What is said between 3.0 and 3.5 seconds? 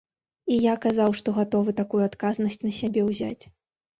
ўзяць.